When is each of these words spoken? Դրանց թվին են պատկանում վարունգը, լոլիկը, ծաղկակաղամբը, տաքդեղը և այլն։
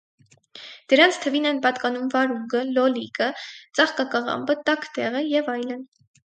Դրանց 0.93 1.17
թվին 1.25 1.43
են 1.49 1.59
պատկանում 1.65 2.07
վարունգը, 2.13 2.61
լոլիկը, 2.77 3.27
ծաղկակաղամբը, 3.81 4.57
տաքդեղը 4.71 5.23
և 5.27 5.53
այլն։ 5.59 5.87